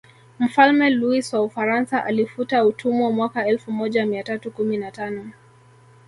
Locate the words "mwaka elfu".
3.11-3.71